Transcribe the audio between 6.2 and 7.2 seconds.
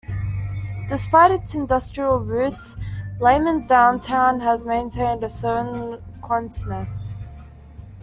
quaintness.